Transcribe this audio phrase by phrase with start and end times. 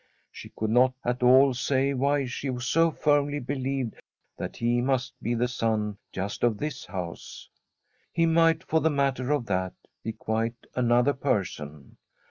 [0.31, 4.01] She could not at all say why she so firmly believed
[4.35, 7.47] that he must be the son just of this house.
[8.11, 11.97] He might, for the matter of that, be quite another person.